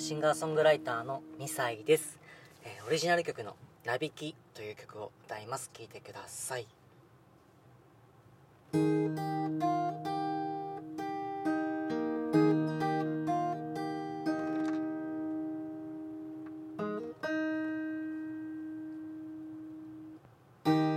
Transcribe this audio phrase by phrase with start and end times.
[0.00, 2.18] シンガーソングライターの2歳です、
[2.64, 5.70] えーオリジナル曲の「なびき」という曲を歌います。
[5.74, 6.66] 聴いてください。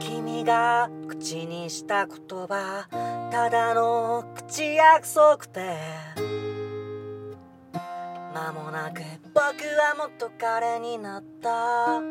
[0.00, 2.88] 君が口にした言葉
[3.30, 6.45] ただの口約束で
[8.36, 9.00] 間もなく
[9.32, 12.02] 僕は元彼になった。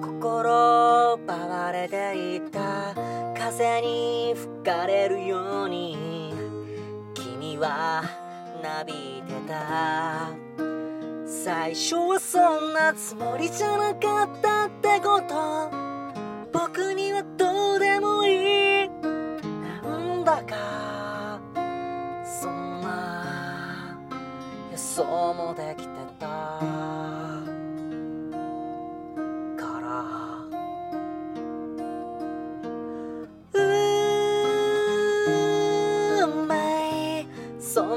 [0.00, 2.94] 心奪われていた。
[3.36, 6.32] 風に吹かれるように。
[7.12, 8.02] 君は
[8.62, 10.30] なびいてた。
[11.26, 15.70] 最初はそんなつもりじゃなかったってこと。
[16.54, 17.07] 僕に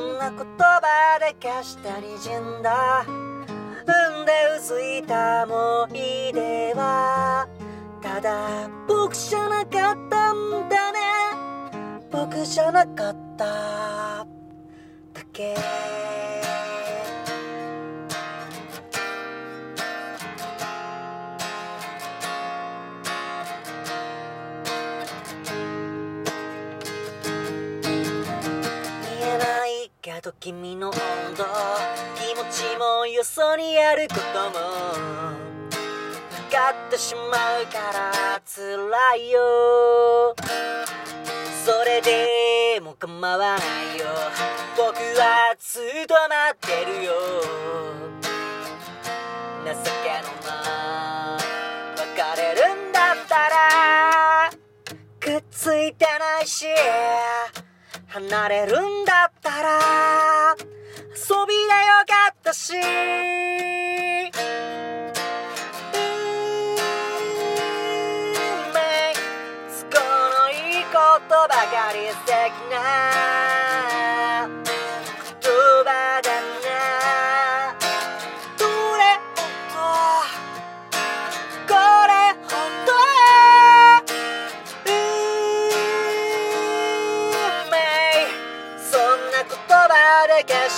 [0.02, 3.06] んな言葉で消したにじんだ。
[3.06, 7.48] 産んで薄いた思い出は。
[8.02, 11.00] ただ僕じゃなかったんだね。
[12.12, 13.46] 僕じゃなかった。
[15.14, 15.56] だけ
[30.40, 30.96] 君の温
[31.36, 31.46] 度。
[32.16, 34.60] 気持ちもよそにあることも。
[35.72, 37.22] 分かってしま
[37.60, 40.36] うから辛いよ。
[41.66, 44.06] それでも構わないよ。
[44.78, 47.14] 僕はずっと待ってるよ。
[49.66, 49.72] 情
[50.04, 51.38] けのな
[51.98, 54.52] 別れるんだったら。
[55.20, 56.68] くっついてないし。
[58.08, 62.74] 離れるんだったら遊びでよかったし。
[62.74, 62.80] 運
[68.72, 68.80] 命
[69.92, 70.96] 都合のいいこ
[71.28, 72.32] とばかり素敵
[72.72, 73.51] な。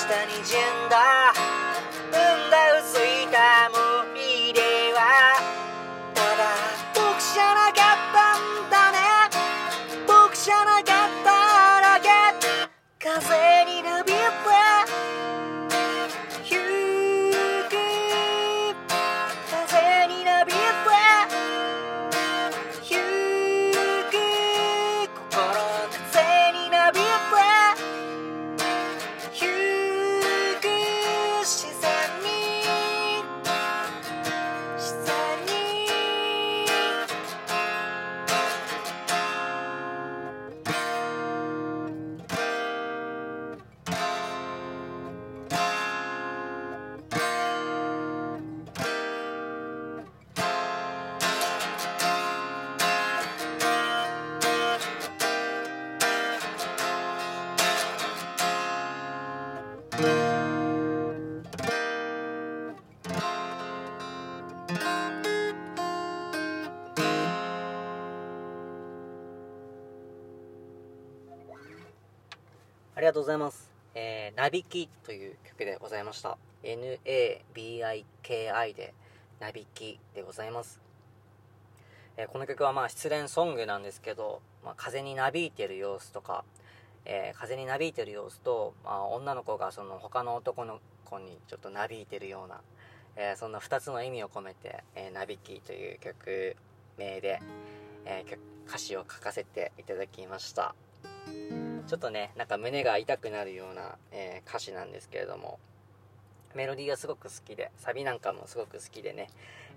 [0.08, 1.23] で消した
[72.96, 73.72] ありがとうございます。
[73.96, 76.38] えー、なびきという曲でございました。
[76.62, 77.44] N-A-B-I-K-I
[78.76, 78.94] で、
[79.40, 80.80] なびきでございます。
[82.18, 86.44] えーこの曲はまあ失恋ソングなんですけど、まあ、風になびいてる様子とか、
[87.06, 92.62] えー風になびいてる様子と、まあ、女の子がその他の男の子にちょっとなびいてるような、
[93.16, 96.56] えーそんな2つの意味を込めて「えーなびき」という曲
[97.00, 97.42] 名で、
[98.06, 98.24] え
[98.68, 100.76] 歌詞を書かせていただきました
[101.88, 105.60] ちょっとねなんか胸が痛くなるような、えー歌詞なんですけれども。
[106.56, 109.28] メロディーがすごく好きでサビなんかもすごく好きでね、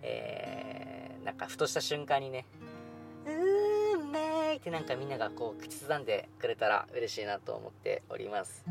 [0.02, 2.44] えーなんかふとした瞬間にね
[3.26, 8.64] 「運命」ってなんかみんながこう口ずさんでくれたら嬉しいなと思っております。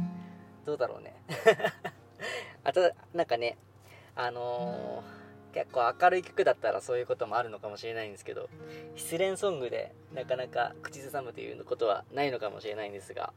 [0.65, 1.15] どうだろうね。
[2.63, 3.57] あとなんかね
[4.15, 5.24] あのー
[5.55, 8.49] 結構明るい曲だったらそういうこともあるのかもしれないんですけど
[8.97, 13.31] 失恋ソングでなかなか口ずさむということはないのかもしれないんですが、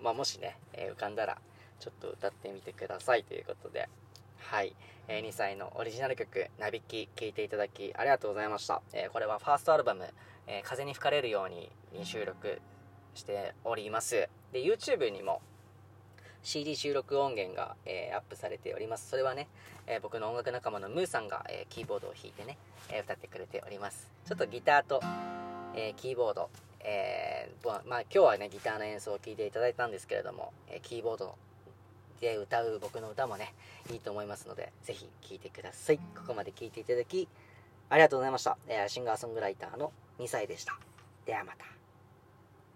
[0.00, 1.36] まあ、もしね、えー浮かんだら
[1.80, 3.88] ちょっと歌ってみてくださいということで。
[4.38, 4.76] はい、
[5.08, 10.06] えー2歳のオリジナル曲「なびき」聴いていただきありがとうございました、えーこれはファーストアルバム
[10.46, 12.60] 「え風に吹かれるように」に収録
[13.14, 14.28] しております。
[14.52, 15.42] で YouTube にも
[16.44, 19.08] CD 収録音源が、えーアップされております。
[19.08, 19.48] それはね、
[19.86, 22.58] えー僕の音楽仲間のムーさんが、えーキーボードを弾いてね、
[22.92, 24.12] え歌ってくれております。
[24.26, 25.00] ちょっとギターと、
[25.74, 26.50] えキーボード
[26.84, 27.50] え
[27.86, 31.34] まあ、今日はねギターの演奏を聴いていただいたんですけれども、えキーボード
[32.20, 33.54] で歌う僕の歌もね
[33.90, 35.98] いいと思いますのでぜひ聴いてください。
[35.98, 37.26] ここまで聴いていただき
[37.88, 40.78] ありがとうございました、えシンガーソングライターの2歳でした。
[41.24, 41.83] ではまた。